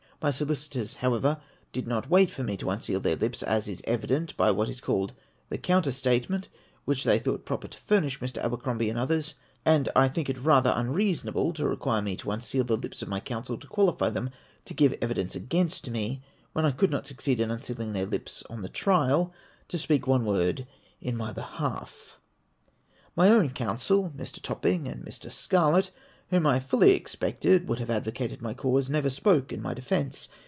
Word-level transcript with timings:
]My 0.23 0.29
solicitors, 0.29 0.97
however, 0.97 1.41
did 1.73 1.87
not 1.87 2.07
wait 2.11 2.29
for 2.29 2.43
me 2.43 2.55
to 2.57 2.69
unseal 2.69 2.99
their 2.99 3.15
lips, 3.15 3.41
as 3.41 3.67
is 3.67 3.81
evident 3.85 4.37
by 4.37 4.51
what 4.51 4.69
is 4.69 4.79
called 4.79 5.13
the 5.49 5.57
counter 5.57 5.91
statement, 5.91 6.47
with 6.85 6.85
which 6.99 7.03
they 7.05 7.17
thought 7.17 7.43
projjer 7.43 7.71
to 7.71 7.77
furnish 7.79 8.19
Mr. 8.19 8.37
Abercrombie 8.37 8.87
and 8.91 8.99
others; 8.99 9.33
and 9.65 9.89
I 9.95 10.07
think 10.07 10.29
it 10.29 10.37
rather 10.37 10.73
unreasonable 10.75 11.53
to 11.53 11.67
require 11.67 12.03
me 12.03 12.15
to 12.17 12.29
unseal 12.29 12.63
the 12.63 12.77
lips 12.77 13.01
of 13.01 13.07
my 13.07 13.19
counsel 13.19 13.57
to 13.57 13.65
qualify 13.65 14.11
them 14.11 14.29
to 14.65 14.75
give 14.75 14.93
evidence 15.01 15.33
against 15.35 15.89
me, 15.89 16.21
when 16.53 16.65
I 16.67 16.71
could 16.71 16.91
not 16.91 17.07
succeed 17.07 17.39
in 17.39 17.49
unsealing 17.49 17.93
their 17.93 18.05
lips 18.05 18.43
on 18.47 18.61
the 18.61 18.69
trial 18.69 19.33
to 19.69 19.77
speak 19.79 20.05
one 20.05 20.23
word 20.25 20.67
in 21.01 21.17
my 21.17 21.33
behalf. 21.33 22.19
My 23.15 23.29
own 23.29 23.49
counsel, 23.49 24.11
Mr. 24.15 24.39
Topping 24.39 24.87
and 24.87 25.03
Mr. 25.03 25.31
Scarlett, 25.31 25.89
whom 26.29 26.45
I 26.47 26.61
fully 26.61 26.91
expected 26.91 27.67
would 27.67 27.79
have 27.79 27.89
advocated 27.89 28.41
my 28.41 28.53
cause, 28.53 28.89
never 28.89 29.09
spoke 29.09 29.51
in 29.51 29.61
my 29.61 29.73
defence. 29.73 30.29